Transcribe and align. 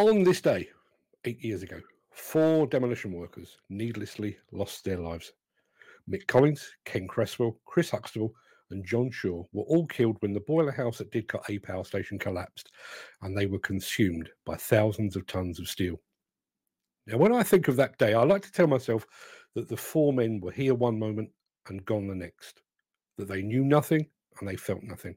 On 0.00 0.22
this 0.22 0.40
day, 0.40 0.66
eight 1.26 1.44
years 1.44 1.62
ago, 1.62 1.78
four 2.10 2.66
demolition 2.66 3.12
workers 3.12 3.58
needlessly 3.68 4.38
lost 4.50 4.82
their 4.82 4.96
lives. 4.96 5.34
Mick 6.08 6.26
Collins, 6.26 6.66
Ken 6.86 7.06
Cresswell, 7.06 7.60
Chris 7.66 7.90
Huxtable, 7.90 8.32
and 8.70 8.82
John 8.82 9.10
Shaw 9.10 9.44
were 9.52 9.64
all 9.64 9.86
killed 9.88 10.16
when 10.20 10.32
the 10.32 10.40
boiler 10.40 10.72
house 10.72 11.02
at 11.02 11.10
Didcot 11.10 11.42
A 11.50 11.58
power 11.58 11.84
station 11.84 12.18
collapsed 12.18 12.70
and 13.20 13.36
they 13.36 13.44
were 13.44 13.58
consumed 13.58 14.30
by 14.46 14.54
thousands 14.54 15.16
of 15.16 15.26
tons 15.26 15.60
of 15.60 15.68
steel. 15.68 16.00
Now, 17.06 17.18
when 17.18 17.34
I 17.34 17.42
think 17.42 17.68
of 17.68 17.76
that 17.76 17.98
day, 17.98 18.14
I 18.14 18.22
like 18.22 18.42
to 18.44 18.52
tell 18.52 18.68
myself 18.68 19.06
that 19.54 19.68
the 19.68 19.76
four 19.76 20.14
men 20.14 20.40
were 20.40 20.50
here 20.50 20.74
one 20.74 20.98
moment 20.98 21.28
and 21.68 21.84
gone 21.84 22.08
the 22.08 22.14
next, 22.14 22.62
that 23.18 23.28
they 23.28 23.42
knew 23.42 23.64
nothing 23.64 24.06
and 24.40 24.48
they 24.48 24.56
felt 24.56 24.82
nothing, 24.82 25.16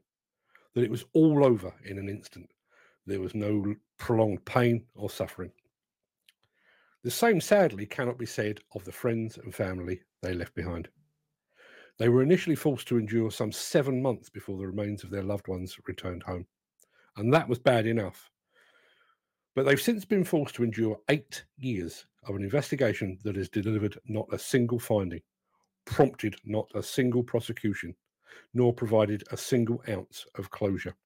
that 0.74 0.84
it 0.84 0.90
was 0.90 1.06
all 1.14 1.42
over 1.42 1.72
in 1.86 1.98
an 1.98 2.10
instant. 2.10 2.50
There 3.06 3.20
was 3.20 3.34
no 3.34 3.74
prolonged 3.98 4.44
pain 4.44 4.84
or 4.94 5.10
suffering. 5.10 5.52
The 7.02 7.10
same, 7.10 7.40
sadly, 7.40 7.84
cannot 7.84 8.18
be 8.18 8.26
said 8.26 8.60
of 8.74 8.84
the 8.84 8.92
friends 8.92 9.36
and 9.36 9.54
family 9.54 10.00
they 10.22 10.32
left 10.32 10.54
behind. 10.54 10.88
They 11.98 12.08
were 12.08 12.22
initially 12.22 12.56
forced 12.56 12.88
to 12.88 12.98
endure 12.98 13.30
some 13.30 13.52
seven 13.52 14.02
months 14.02 14.30
before 14.30 14.58
the 14.58 14.66
remains 14.66 15.04
of 15.04 15.10
their 15.10 15.22
loved 15.22 15.46
ones 15.46 15.76
returned 15.86 16.22
home. 16.22 16.46
And 17.16 17.32
that 17.32 17.48
was 17.48 17.58
bad 17.58 17.86
enough. 17.86 18.30
But 19.54 19.66
they've 19.66 19.80
since 19.80 20.04
been 20.04 20.24
forced 20.24 20.56
to 20.56 20.64
endure 20.64 20.98
eight 21.08 21.44
years 21.58 22.06
of 22.26 22.34
an 22.34 22.42
investigation 22.42 23.18
that 23.22 23.36
has 23.36 23.48
delivered 23.48 23.98
not 24.06 24.26
a 24.32 24.38
single 24.38 24.80
finding, 24.80 25.22
prompted 25.84 26.36
not 26.44 26.68
a 26.74 26.82
single 26.82 27.22
prosecution, 27.22 27.94
nor 28.54 28.72
provided 28.72 29.22
a 29.30 29.36
single 29.36 29.82
ounce 29.88 30.26
of 30.36 30.50
closure. 30.50 30.96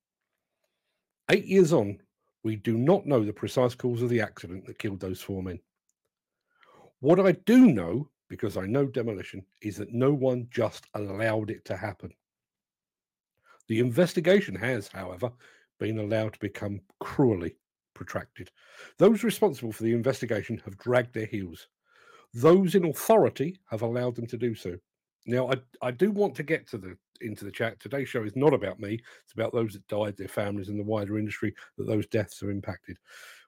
Eight 1.31 1.47
years 1.47 1.73
on, 1.73 2.01
we 2.43 2.57
do 2.57 2.77
not 2.77 3.07
know 3.07 3.25
the 3.25 3.33
precise 3.33 3.75
cause 3.75 4.03
of 4.03 4.09
the 4.09 4.21
accident 4.21 4.67
that 4.67 4.79
killed 4.79 5.01
those 5.01 5.21
four 5.21 5.43
men. 5.43 5.59
What 7.01 7.21
I 7.21 7.33
do 7.33 7.67
know 7.67 8.11
because 8.29 8.57
I 8.57 8.67
know 8.67 8.87
demolition, 8.87 9.45
is 9.63 9.77
that 9.77 9.93
no 9.93 10.13
one 10.13 10.49
just 10.51 10.87
allowed 10.95 11.51
it 11.51 11.65
to 11.67 11.77
happen. 11.77 12.13
The 13.69 13.81
investigation 13.81 14.55
has, 14.55 14.89
however, 14.89 15.33
been 15.79 15.99
allowed 15.99 16.35
to 16.35 16.39
become 16.39 16.81
cruelly 17.01 17.57
protracted. 17.95 18.51
Those 18.99 19.25
responsible 19.25 19.73
for 19.73 19.83
the 19.83 19.93
investigation 19.93 20.61
have 20.65 20.79
dragged 20.79 21.15
their 21.15 21.27
heels. 21.27 21.69
Those 22.35 22.75
in 22.75 22.85
authority 22.85 23.59
have 23.71 23.83
allowed 23.83 24.17
them 24.17 24.27
to 24.27 24.37
do 24.37 24.55
so. 24.55 24.77
Now, 25.27 25.51
I, 25.51 25.57
I 25.83 25.91
do 25.91 26.11
want 26.11 26.35
to 26.37 26.43
get 26.43 26.67
to 26.69 26.79
the 26.79 26.97
into 27.21 27.45
the 27.45 27.53
chat. 27.53 27.81
Today's 27.81 28.09
show 28.09 28.25
is 28.25 28.37
not 28.37 28.55
about 28.55 28.81
me; 28.81 29.01
it's 29.25 29.33
about 29.33 29.53
those 29.53 29.73
that 29.75 29.87
died, 29.89 30.17
their 30.17 30.29
families, 30.29 30.69
and 30.69 30.79
the 30.79 30.85
wider 30.85 31.19
industry 31.19 31.55
that 31.77 31.87
those 31.87 32.07
deaths 32.07 32.41
have 32.41 32.51
impacted. 32.51 32.99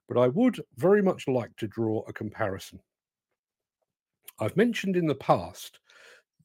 But 0.09 0.19
I 0.19 0.29
would 0.29 0.61
very 0.77 1.03
much 1.03 1.29
like 1.29 1.55
to 1.57 1.69
draw 1.69 2.03
a 2.09 2.13
comparison 2.13 2.81
I've 4.41 4.57
mentioned 4.57 4.97
in 4.97 5.07
the 5.07 5.15
past 5.15 5.81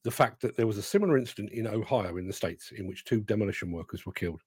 the 0.02 0.10
fact 0.10 0.42
that 0.42 0.56
there 0.56 0.66
was 0.66 0.76
a 0.76 0.82
similar 0.82 1.16
incident 1.16 1.50
in 1.52 1.66
Ohio 1.66 2.18
in 2.18 2.26
the 2.26 2.32
States 2.32 2.72
in 2.72 2.86
which 2.86 3.04
two 3.04 3.22
demolition 3.22 3.72
workers 3.72 4.04
were 4.04 4.12
killed. 4.12 4.42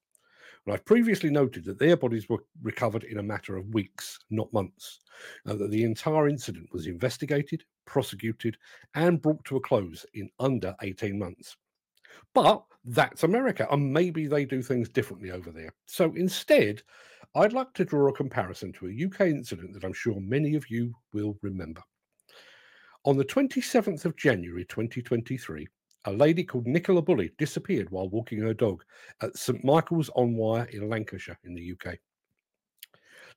And 0.65 0.73
I've 0.73 0.85
previously 0.85 1.31
noted 1.31 1.65
that 1.65 1.79
their 1.79 1.97
bodies 1.97 2.29
were 2.29 2.43
recovered 2.61 3.05
in 3.05 3.17
a 3.17 3.23
matter 3.23 3.57
of 3.57 3.73
weeks, 3.73 4.19
not 4.29 4.53
months, 4.53 4.99
and 5.45 5.57
that 5.59 5.71
the 5.71 5.83
entire 5.83 6.27
incident 6.27 6.69
was 6.71 6.85
investigated, 6.85 7.63
prosecuted, 7.85 8.55
and 8.93 9.21
brought 9.21 9.43
to 9.45 9.57
a 9.57 9.61
close 9.61 10.05
in 10.13 10.29
under 10.39 10.75
18 10.81 11.17
months. 11.17 11.57
But 12.33 12.63
that's 12.85 13.23
America, 13.23 13.67
and 13.71 13.93
maybe 13.93 14.27
they 14.27 14.45
do 14.45 14.61
things 14.61 14.89
differently 14.89 15.31
over 15.31 15.51
there. 15.51 15.73
So 15.85 16.13
instead, 16.15 16.81
I'd 17.35 17.53
like 17.53 17.73
to 17.75 17.85
draw 17.85 18.09
a 18.09 18.13
comparison 18.13 18.71
to 18.73 18.87
a 18.87 19.05
UK 19.05 19.27
incident 19.27 19.73
that 19.73 19.83
I'm 19.83 19.93
sure 19.93 20.19
many 20.19 20.55
of 20.55 20.69
you 20.69 20.93
will 21.13 21.37
remember. 21.41 21.81
On 23.05 23.17
the 23.17 23.25
27th 23.25 24.05
of 24.05 24.17
January 24.17 24.65
2023, 24.65 25.67
a 26.05 26.11
lady 26.11 26.43
called 26.43 26.67
Nicola 26.67 27.01
Bulley 27.01 27.31
disappeared 27.37 27.89
while 27.89 28.09
walking 28.09 28.39
her 28.39 28.53
dog 28.53 28.83
at 29.21 29.37
St 29.37 29.63
Michael's 29.63 30.09
on 30.15 30.35
Wyre 30.35 30.67
in 30.71 30.89
Lancashire 30.89 31.37
in 31.43 31.53
the 31.53 31.73
UK. 31.73 31.97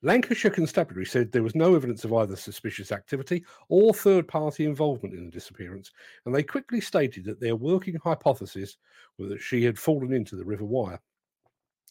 Lancashire 0.05 0.51
Constabulary 0.51 1.07
said 1.07 1.31
there 1.31 1.45
was 1.45 1.55
no 1.55 1.77
evidence 1.77 2.05
of 2.05 2.13
either 2.13 2.35
suspicious 2.35 2.91
activity 2.91 3.45
or 3.69 3.95
third 3.95 4.27
party 4.27 4.65
involvement 4.65 5.15
in 5.15 5.27
the 5.27 5.31
disappearance, 5.31 5.93
and 6.27 6.35
they 6.35 6.43
quickly 6.43 6.81
stated 6.81 7.25
that 7.25 7.41
their 7.41 7.55
working 7.55 7.97
hypothesis 8.03 8.79
was 9.19 9.29
that 9.31 9.41
she 9.41 9.63
had 9.63 9.79
fallen 9.79 10.13
into 10.13 10.35
the 10.35 10.45
River 10.45 10.65
Wyre. 10.65 11.01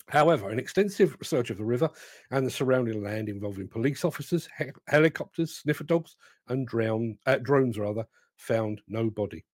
However, 0.07 0.49
an 0.49 0.59
extensive 0.59 1.15
search 1.23 1.51
of 1.51 1.57
the 1.57 1.63
river 1.63 1.89
and 2.31 2.45
the 2.45 2.51
surrounding 2.51 3.01
land 3.01 3.29
involving 3.29 3.69
police 3.69 4.03
officers, 4.03 4.49
he- 4.57 4.65
helicopters, 4.87 5.55
sniffer 5.55 5.85
dogs, 5.85 6.17
and 6.49 6.67
drown, 6.67 7.17
uh, 7.25 7.37
drones 7.37 7.79
rather 7.79 8.05
found 8.35 8.81
no 8.89 9.09
body. 9.09 9.45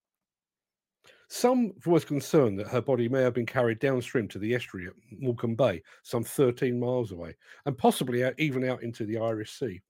Some 1.30 1.72
was 1.84 2.06
concerned 2.06 2.58
that 2.58 2.68
her 2.68 2.80
body 2.80 3.06
may 3.08 3.20
have 3.20 3.34
been 3.34 3.46
carried 3.46 3.80
downstream 3.80 4.28
to 4.28 4.38
the 4.38 4.54
estuary 4.54 4.86
at 4.86 4.94
Morecambe 5.10 5.56
Bay, 5.56 5.82
some 6.02 6.24
13 6.24 6.80
miles 6.80 7.12
away, 7.12 7.36
and 7.66 7.76
possibly 7.76 8.24
even 8.38 8.64
out 8.64 8.82
into 8.82 9.04
the 9.04 9.18
Irish 9.18 9.52
Sea. 9.52 9.82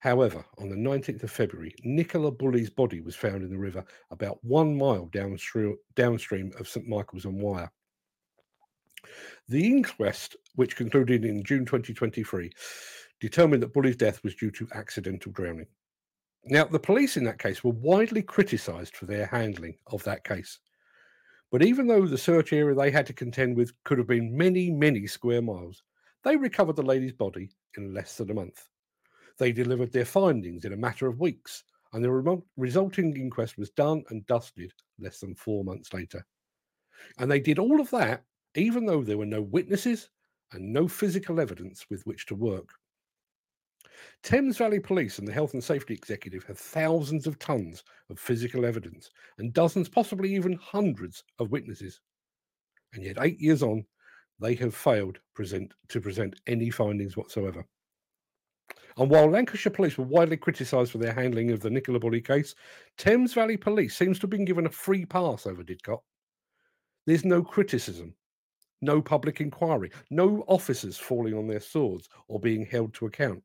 However, 0.00 0.44
on 0.58 0.68
the 0.68 0.74
19th 0.74 1.22
of 1.22 1.30
February, 1.30 1.72
Nicola 1.84 2.32
Bulley's 2.32 2.70
body 2.70 3.00
was 3.00 3.14
found 3.14 3.44
in 3.44 3.50
the 3.50 3.56
river 3.56 3.84
about 4.10 4.42
one 4.42 4.76
mile 4.76 5.06
downstream, 5.12 5.76
downstream 5.94 6.50
of 6.58 6.66
St 6.66 6.88
Michael's 6.88 7.26
on 7.26 7.38
Wyre. 7.38 7.70
The 9.48 9.64
inquest, 9.64 10.34
which 10.56 10.74
concluded 10.74 11.24
in 11.24 11.44
June 11.44 11.64
2023, 11.64 12.50
determined 13.20 13.62
that 13.62 13.72
Bulley's 13.72 13.96
death 13.96 14.20
was 14.24 14.34
due 14.34 14.50
to 14.50 14.66
accidental 14.74 15.30
drowning. 15.30 15.68
Now, 16.46 16.64
the 16.64 16.80
police 16.80 17.16
in 17.16 17.22
that 17.24 17.38
case 17.38 17.62
were 17.62 17.70
widely 17.70 18.22
criticised 18.22 18.96
for 18.96 19.06
their 19.06 19.26
handling 19.26 19.76
of 19.86 20.02
that 20.02 20.24
case. 20.24 20.58
But 21.52 21.62
even 21.62 21.86
though 21.86 22.06
the 22.06 22.18
search 22.18 22.52
area 22.52 22.74
they 22.74 22.90
had 22.90 23.06
to 23.06 23.12
contend 23.12 23.56
with 23.56 23.72
could 23.84 23.98
have 23.98 24.08
been 24.08 24.36
many, 24.36 24.70
many 24.70 25.06
square 25.06 25.42
miles, 25.42 25.84
they 26.24 26.36
recovered 26.36 26.76
the 26.76 26.82
lady's 26.82 27.12
body 27.12 27.50
in 27.76 27.94
less 27.94 28.16
than 28.16 28.30
a 28.30 28.34
month. 28.34 28.68
They 29.38 29.52
delivered 29.52 29.92
their 29.92 30.04
findings 30.04 30.64
in 30.64 30.72
a 30.72 30.76
matter 30.76 31.06
of 31.06 31.20
weeks, 31.20 31.62
and 31.92 32.02
the 32.02 32.42
resulting 32.56 33.14
inquest 33.16 33.56
was 33.56 33.70
done 33.70 34.02
and 34.08 34.26
dusted 34.26 34.72
less 34.98 35.20
than 35.20 35.36
four 35.36 35.62
months 35.62 35.92
later. 35.92 36.24
And 37.18 37.30
they 37.30 37.40
did 37.40 37.60
all 37.60 37.80
of 37.80 37.90
that 37.90 38.24
even 38.54 38.84
though 38.84 39.02
there 39.02 39.18
were 39.18 39.26
no 39.26 39.42
witnesses 39.42 40.10
and 40.52 40.72
no 40.72 40.86
physical 40.86 41.40
evidence 41.40 41.86
with 41.88 42.04
which 42.06 42.26
to 42.26 42.34
work. 42.34 42.70
Thames 44.22 44.58
Valley 44.58 44.80
Police 44.80 45.18
and 45.18 45.26
the 45.26 45.32
Health 45.32 45.54
and 45.54 45.62
Safety 45.62 45.94
Executive 45.94 46.44
have 46.44 46.58
thousands 46.58 47.26
of 47.26 47.38
tons 47.38 47.84
of 48.10 48.18
physical 48.18 48.64
evidence 48.64 49.10
and 49.38 49.52
dozens, 49.52 49.88
possibly 49.88 50.34
even 50.34 50.54
hundreds 50.54 51.24
of 51.38 51.50
witnesses. 51.50 52.00
And 52.94 53.04
yet, 53.04 53.16
eight 53.20 53.40
years 53.40 53.62
on, 53.62 53.84
they 54.38 54.54
have 54.56 54.74
failed 54.74 55.18
present, 55.34 55.72
to 55.88 56.00
present 56.00 56.40
any 56.46 56.70
findings 56.70 57.16
whatsoever. 57.16 57.64
And 58.98 59.10
while 59.10 59.30
Lancashire 59.30 59.72
Police 59.72 59.96
were 59.96 60.04
widely 60.04 60.36
criticised 60.36 60.92
for 60.92 60.98
their 60.98 61.14
handling 61.14 61.50
of 61.50 61.60
the 61.60 61.70
Nicola 61.70 61.98
Bulley 61.98 62.20
case, 62.20 62.54
Thames 62.98 63.32
Valley 63.32 63.56
Police 63.56 63.96
seems 63.96 64.18
to 64.18 64.24
have 64.24 64.30
been 64.30 64.44
given 64.44 64.66
a 64.66 64.70
free 64.70 65.06
pass 65.06 65.46
over 65.46 65.62
Didcot. 65.62 66.00
There's 67.06 67.24
no 67.24 67.42
criticism 67.42 68.14
no 68.82 69.00
public 69.00 69.40
inquiry, 69.40 69.90
no 70.10 70.44
officers 70.48 70.98
falling 70.98 71.34
on 71.34 71.46
their 71.46 71.60
swords 71.60 72.08
or 72.28 72.38
being 72.38 72.66
held 72.66 72.92
to 72.94 73.06
account. 73.06 73.42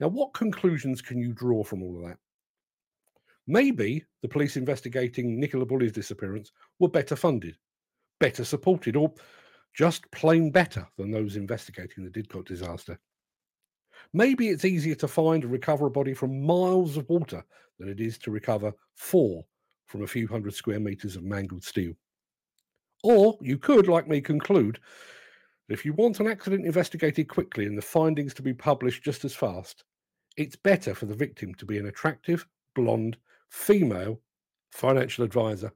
Now, 0.00 0.08
what 0.08 0.32
conclusions 0.32 1.02
can 1.02 1.18
you 1.18 1.32
draw 1.32 1.62
from 1.62 1.82
all 1.82 1.98
of 1.98 2.08
that? 2.08 2.18
Maybe 3.46 4.04
the 4.22 4.28
police 4.28 4.56
investigating 4.56 5.38
Nicola 5.38 5.66
Bulley's 5.66 5.92
disappearance 5.92 6.52
were 6.78 6.88
better 6.88 7.16
funded, 7.16 7.56
better 8.18 8.44
supported, 8.44 8.96
or 8.96 9.12
just 9.74 10.10
plain 10.10 10.50
better 10.50 10.86
than 10.96 11.10
those 11.10 11.36
investigating 11.36 12.04
the 12.04 12.10
Didcot 12.10 12.46
disaster. 12.46 12.98
Maybe 14.12 14.48
it's 14.48 14.64
easier 14.64 14.94
to 14.96 15.08
find 15.08 15.42
and 15.42 15.52
recover 15.52 15.86
a 15.86 15.90
body 15.90 16.14
from 16.14 16.44
miles 16.46 16.96
of 16.96 17.08
water 17.08 17.44
than 17.78 17.88
it 17.88 18.00
is 18.00 18.18
to 18.18 18.30
recover 18.30 18.72
four 18.94 19.44
from 19.86 20.02
a 20.02 20.06
few 20.06 20.26
hundred 20.26 20.54
square 20.54 20.80
meters 20.80 21.16
of 21.16 21.24
mangled 21.24 21.64
steel. 21.64 21.92
Or 23.02 23.36
you 23.40 23.58
could, 23.58 23.88
like 23.88 24.08
me, 24.08 24.20
conclude 24.20 24.78
that 25.68 25.74
if 25.74 25.84
you 25.84 25.92
want 25.92 26.20
an 26.20 26.26
accident 26.26 26.66
investigated 26.66 27.28
quickly 27.28 27.66
and 27.66 27.76
the 27.76 27.82
findings 27.82 28.34
to 28.34 28.42
be 28.42 28.54
published 28.54 29.02
just 29.02 29.24
as 29.24 29.34
fast, 29.34 29.84
it's 30.40 30.56
better 30.56 30.94
for 30.94 31.06
the 31.06 31.14
victim 31.14 31.54
to 31.54 31.66
be 31.66 31.78
an 31.78 31.86
attractive, 31.86 32.46
blonde, 32.74 33.16
female 33.50 34.20
financial 34.70 35.24
advisor 35.24 35.72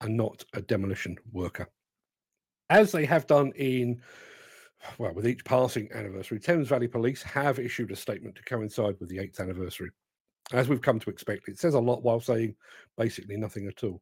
and 0.00 0.16
not 0.16 0.44
a 0.54 0.62
demolition 0.62 1.16
worker. 1.32 1.68
As 2.68 2.92
they 2.92 3.04
have 3.04 3.26
done 3.26 3.52
in, 3.56 4.00
well, 4.98 5.12
with 5.12 5.26
each 5.26 5.44
passing 5.44 5.90
anniversary, 5.92 6.38
Thames 6.38 6.68
Valley 6.68 6.88
Police 6.88 7.22
have 7.22 7.58
issued 7.58 7.90
a 7.90 7.96
statement 7.96 8.36
to 8.36 8.44
coincide 8.44 8.94
with 9.00 9.08
the 9.08 9.18
eighth 9.18 9.40
anniversary. 9.40 9.90
As 10.52 10.68
we've 10.68 10.80
come 10.80 11.00
to 11.00 11.10
expect, 11.10 11.48
it 11.48 11.58
says 11.58 11.74
a 11.74 11.80
lot 11.80 12.02
while 12.02 12.20
saying 12.20 12.54
basically 12.96 13.36
nothing 13.36 13.66
at 13.66 13.82
all 13.82 14.00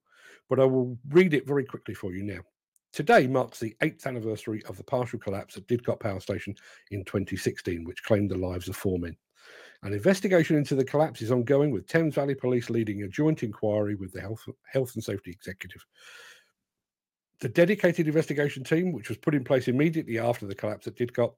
but 0.49 0.61
I 0.61 0.65
will 0.65 0.99
read 1.11 1.35
it 1.35 1.47
very 1.47 1.65
quickly 1.65 1.95
for 1.95 2.13
you 2.13 2.23
now. 2.23 2.41
Today 2.93 3.27
marks 3.27 3.61
the 3.61 3.77
eighth 3.83 4.07
anniversary 4.07 4.63
of 4.69 4.77
the 4.77 4.85
partial 4.85 5.19
collapse 5.19 5.57
at 5.57 5.67
Didcot 5.67 6.01
Power 6.01 6.21
Station 6.21 6.55
in 6.91 7.05
2016, 7.05 7.85
which 7.85 8.03
claimed 8.03 8.31
the 8.31 8.39
lives 8.39 8.69
of 8.69 8.77
four 8.77 8.99
men. 8.99 9.17
An 9.83 9.93
investigation 9.93 10.57
into 10.57 10.75
the 10.75 10.85
collapse 10.85 11.23
is 11.23 11.31
ongoing, 11.31 11.71
with 11.71 11.87
Thames 11.87 12.15
Valley 12.15 12.35
Police 12.35 12.69
leading 12.69 13.03
a 13.03 13.09
joint 13.09 13.43
inquiry 13.43 13.95
with 13.95 14.13
the 14.13 14.21
Health, 14.21 14.45
Health 14.71 14.95
and 14.95 15.05
Safety 15.05 15.31
Executive. 15.31 15.85
The 17.41 17.49
dedicated 17.49 18.09
investigation 18.09 18.65
team, 18.65 18.93
which 18.93 19.09
was 19.09 19.19
put 19.19 19.35
in 19.35 19.45
place 19.45 19.69
immediately 19.69 20.19
after 20.19 20.47
the 20.47 20.55
collapse 20.55 20.89
at 20.89 20.97
Didcot, 20.97 21.33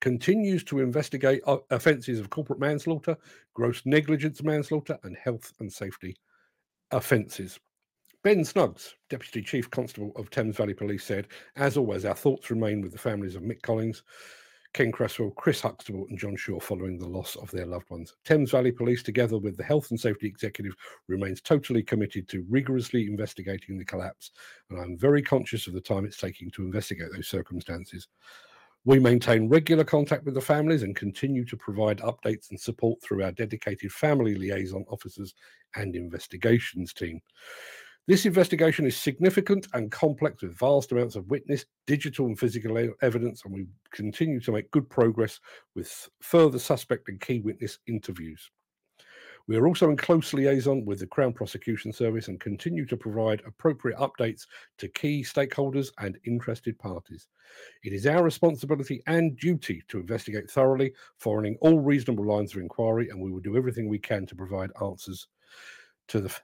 continues 0.00 0.64
to 0.64 0.80
investigate 0.80 1.42
uh, 1.46 1.58
offences 1.70 2.18
of 2.18 2.30
corporate 2.30 2.60
manslaughter, 2.60 3.16
gross 3.52 3.82
negligence 3.84 4.42
manslaughter, 4.42 4.98
and 5.02 5.16
health 5.16 5.52
and 5.60 5.70
safety 5.70 6.16
offences. 6.90 7.58
Ben 8.22 8.44
Snuggs, 8.44 8.94
Deputy 9.10 9.42
Chief 9.42 9.68
Constable 9.70 10.12
of 10.16 10.30
Thames 10.30 10.56
Valley 10.56 10.74
Police, 10.74 11.04
said, 11.04 11.26
As 11.56 11.76
always, 11.76 12.04
our 12.04 12.14
thoughts 12.14 12.50
remain 12.50 12.80
with 12.80 12.92
the 12.92 12.98
families 12.98 13.34
of 13.34 13.42
Mick 13.42 13.62
Collins, 13.62 14.04
Ken 14.74 14.90
Cresswell, 14.90 15.32
Chris 15.32 15.60
Huxtable, 15.60 16.06
and 16.08 16.18
John 16.18 16.34
Shaw 16.34 16.58
following 16.58 16.98
the 16.98 17.08
loss 17.08 17.36
of 17.36 17.50
their 17.50 17.66
loved 17.66 17.90
ones. 17.90 18.16
Thames 18.24 18.52
Valley 18.52 18.72
Police, 18.72 19.02
together 19.02 19.38
with 19.38 19.56
the 19.56 19.64
Health 19.64 19.90
and 19.90 20.00
Safety 20.00 20.26
Executive, 20.26 20.74
remains 21.08 21.42
totally 21.42 21.82
committed 21.82 22.26
to 22.28 22.46
rigorously 22.48 23.06
investigating 23.06 23.76
the 23.76 23.84
collapse, 23.84 24.30
and 24.70 24.80
I'm 24.80 24.96
very 24.96 25.20
conscious 25.20 25.66
of 25.66 25.74
the 25.74 25.80
time 25.80 26.06
it's 26.06 26.16
taking 26.16 26.50
to 26.52 26.62
investigate 26.62 27.08
those 27.12 27.28
circumstances. 27.28 28.08
We 28.84 28.98
maintain 28.98 29.48
regular 29.48 29.84
contact 29.84 30.24
with 30.24 30.34
the 30.34 30.40
families 30.40 30.82
and 30.82 30.96
continue 30.96 31.44
to 31.44 31.56
provide 31.56 31.98
updates 31.98 32.50
and 32.50 32.58
support 32.58 33.00
through 33.02 33.22
our 33.22 33.30
dedicated 33.30 33.92
family 33.92 34.34
liaison 34.34 34.84
officers 34.88 35.34
and 35.76 35.94
investigations 35.94 36.92
team. 36.92 37.20
This 38.08 38.26
investigation 38.26 38.84
is 38.84 38.96
significant 38.96 39.68
and 39.74 39.92
complex 39.92 40.42
with 40.42 40.58
vast 40.58 40.90
amounts 40.90 41.14
of 41.14 41.30
witness, 41.30 41.64
digital 41.86 42.26
and 42.26 42.36
physical 42.36 42.76
evidence, 43.00 43.42
and 43.44 43.54
we 43.54 43.68
continue 43.92 44.40
to 44.40 44.50
make 44.50 44.72
good 44.72 44.90
progress 44.90 45.38
with 45.76 46.08
further 46.20 46.58
suspect 46.58 47.08
and 47.08 47.20
key 47.20 47.38
witness 47.38 47.78
interviews. 47.86 48.50
We 49.46 49.56
are 49.56 49.68
also 49.68 49.90
in 49.90 49.96
close 49.96 50.32
liaison 50.32 50.84
with 50.84 50.98
the 50.98 51.06
Crown 51.06 51.32
Prosecution 51.32 51.92
Service 51.92 52.26
and 52.26 52.40
continue 52.40 52.86
to 52.86 52.96
provide 52.96 53.42
appropriate 53.46 53.98
updates 53.98 54.46
to 54.78 54.88
key 54.88 55.22
stakeholders 55.22 55.90
and 55.98 56.18
interested 56.26 56.76
parties. 56.80 57.28
It 57.84 57.92
is 57.92 58.06
our 58.06 58.24
responsibility 58.24 59.00
and 59.06 59.36
duty 59.36 59.80
to 59.88 60.00
investigate 60.00 60.50
thoroughly, 60.50 60.92
following 61.18 61.56
all 61.60 61.78
reasonable 61.78 62.26
lines 62.26 62.52
of 62.52 62.60
inquiry, 62.60 63.10
and 63.10 63.20
we 63.20 63.30
will 63.30 63.40
do 63.40 63.56
everything 63.56 63.88
we 63.88 63.98
can 64.00 64.26
to 64.26 64.34
provide 64.34 64.70
answers 64.80 65.28
to 66.08 66.20
the 66.20 66.34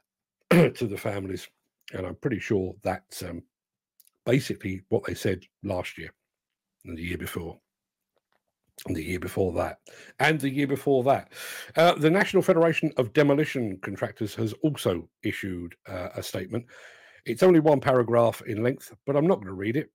to 0.51 0.87
the 0.87 0.97
families, 0.97 1.49
and 1.93 2.07
I'm 2.07 2.15
pretty 2.17 2.41
sure 2.41 2.75
that's 2.83 3.23
um, 3.23 3.43
basically 4.25 4.83
what 4.89 5.05
they 5.05 5.15
said 5.15 5.45
last 5.63 5.99
year 5.99 6.13
and 6.85 6.97
the 6.97 7.03
year 7.03 7.19
before. 7.19 7.59
And 8.87 8.95
the 8.95 9.03
year 9.03 9.19
before 9.19 9.53
that, 9.55 9.79
and 10.21 10.41
the 10.41 10.49
year 10.49 10.69
before 10.69 11.03
that. 11.03 11.33
Uh, 11.75 11.95
the 11.97 12.09
National 12.09 12.45
Federation 12.45 12.93
of 12.97 13.13
Demolition 13.13 13.77
Contractors 13.83 14.37
has 14.37 14.53
also 14.63 15.09
issued 15.25 15.75
uh, 15.89 16.11
a 16.15 16.23
statement. 16.23 16.65
It's 17.27 17.43
only 17.43 17.59
one 17.59 17.81
paragraph 17.81 18.41
in 18.47 18.63
length, 18.63 18.95
but 19.05 19.17
I'm 19.17 19.27
not 19.27 19.37
going 19.37 19.49
to 19.49 19.53
read 19.53 19.77
it, 19.77 19.91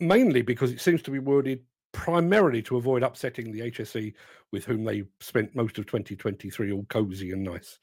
mainly 0.00 0.42
because 0.42 0.72
it 0.72 0.80
seems 0.80 1.00
to 1.02 1.12
be 1.12 1.20
worded 1.20 1.60
primarily 1.92 2.60
to 2.62 2.76
avoid 2.76 3.04
upsetting 3.04 3.52
the 3.52 3.70
HSE 3.70 4.12
with 4.50 4.64
whom 4.64 4.82
they 4.82 5.04
spent 5.20 5.54
most 5.54 5.78
of 5.78 5.86
2023 5.86 6.72
all 6.72 6.84
cozy 6.88 7.30
and 7.30 7.44
nice 7.44 7.78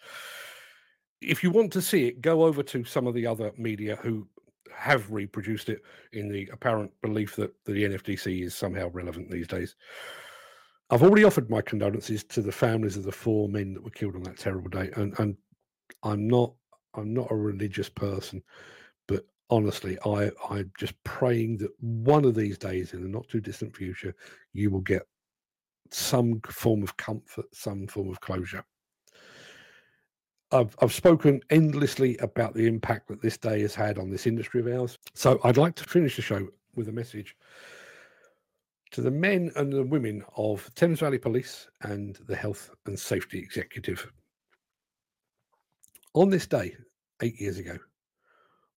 if 1.21 1.43
you 1.43 1.51
want 1.51 1.71
to 1.73 1.81
see 1.81 2.07
it, 2.07 2.21
go 2.21 2.43
over 2.43 2.63
to 2.63 2.83
some 2.83 3.07
of 3.07 3.13
the 3.13 3.27
other 3.27 3.51
media 3.57 3.97
who 3.97 4.27
have 4.75 5.11
reproduced 5.11 5.69
it 5.69 5.81
in 6.13 6.29
the 6.29 6.49
apparent 6.53 6.91
belief 7.01 7.35
that 7.35 7.53
the 7.65 7.83
NFDC 7.83 8.43
is 8.43 8.55
somehow 8.55 8.89
relevant 8.89 9.29
these 9.29 9.47
days. 9.47 9.75
I've 10.89 11.03
already 11.03 11.23
offered 11.23 11.49
my 11.49 11.61
condolences 11.61 12.23
to 12.25 12.41
the 12.41 12.51
families 12.51 12.97
of 12.97 13.03
the 13.03 13.11
four 13.11 13.49
men 13.49 13.73
that 13.73 13.83
were 13.83 13.89
killed 13.91 14.15
on 14.15 14.23
that 14.23 14.37
terrible 14.37 14.69
day, 14.69 14.89
and, 14.95 15.17
and 15.19 15.35
I'm 16.03 16.27
not 16.27 16.53
I'm 16.95 17.13
not 17.13 17.31
a 17.31 17.35
religious 17.35 17.89
person, 17.89 18.41
but 19.07 19.25
honestly, 19.49 19.97
I 20.05 20.31
I'm 20.49 20.71
just 20.77 21.01
praying 21.03 21.57
that 21.57 21.71
one 21.79 22.25
of 22.25 22.33
these 22.33 22.57
days, 22.57 22.93
in 22.93 23.03
the 23.03 23.09
not 23.09 23.27
too 23.27 23.41
distant 23.41 23.75
future, 23.75 24.15
you 24.53 24.71
will 24.71 24.81
get 24.81 25.03
some 25.91 26.41
form 26.49 26.81
of 26.81 26.97
comfort, 26.97 27.45
some 27.53 27.85
form 27.87 28.09
of 28.09 28.19
closure. 28.21 28.63
I've, 30.51 30.75
I've 30.81 30.93
spoken 30.93 31.41
endlessly 31.49 32.17
about 32.17 32.53
the 32.53 32.65
impact 32.65 33.07
that 33.09 33.21
this 33.21 33.37
day 33.37 33.61
has 33.61 33.75
had 33.75 33.99
on 33.99 34.09
this 34.09 34.25
industry 34.25 34.59
of 34.59 34.67
ours. 34.67 34.97
So 35.13 35.39
I'd 35.43 35.57
like 35.57 35.75
to 35.75 35.83
finish 35.83 36.15
the 36.15 36.21
show 36.21 36.47
with 36.75 36.87
a 36.87 36.91
message 36.91 37.35
to 38.91 39.01
the 39.01 39.11
men 39.11 39.51
and 39.55 39.71
the 39.71 39.83
women 39.83 40.23
of 40.35 40.73
Thames 40.73 41.01
Valley 41.01 41.19
Police 41.19 41.67
and 41.81 42.17
the 42.27 42.35
Health 42.35 42.71
and 42.87 42.97
Safety 42.97 43.37
Executive. 43.37 44.11
On 46.15 46.29
this 46.29 46.47
day, 46.47 46.75
eight 47.21 47.39
years 47.39 47.59
ago, 47.59 47.77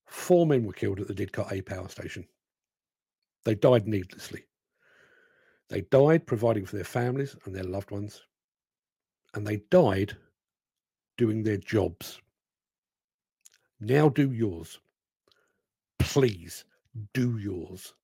four 0.06 0.46
men 0.46 0.64
were 0.64 0.74
killed 0.74 1.00
at 1.00 1.08
the 1.08 1.14
Didcot 1.14 1.50
A 1.52 1.62
power 1.62 1.88
station. 1.88 2.26
They 3.44 3.54
died 3.54 3.88
needlessly. 3.88 4.44
They 5.70 5.80
died 5.80 6.26
providing 6.26 6.66
for 6.66 6.76
their 6.76 6.84
families 6.84 7.34
and 7.46 7.54
their 7.54 7.64
loved 7.64 7.90
ones. 7.90 8.20
And 9.32 9.46
they 9.46 9.62
died 9.70 10.14
doing 11.16 11.42
their 11.42 11.58
jobs. 11.58 12.20
Now 13.80 14.08
do 14.08 14.32
yours. 14.32 14.80
Please 15.98 16.64
do 17.14 17.38
yours. 17.38 17.94